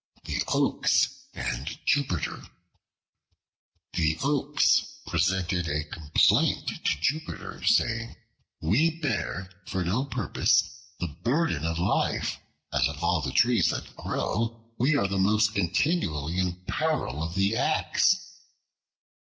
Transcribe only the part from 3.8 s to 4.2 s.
THE